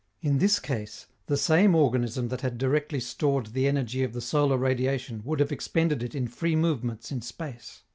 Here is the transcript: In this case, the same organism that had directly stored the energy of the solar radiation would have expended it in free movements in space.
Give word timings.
In 0.19 0.39
this 0.39 0.57
case, 0.59 1.05
the 1.27 1.37
same 1.37 1.75
organism 1.75 2.29
that 2.29 2.41
had 2.41 2.57
directly 2.57 2.99
stored 2.99 3.53
the 3.53 3.67
energy 3.67 4.01
of 4.03 4.13
the 4.13 4.19
solar 4.19 4.57
radiation 4.57 5.21
would 5.25 5.39
have 5.39 5.51
expended 5.51 6.01
it 6.01 6.15
in 6.15 6.27
free 6.27 6.55
movements 6.55 7.11
in 7.11 7.21
space. 7.21 7.83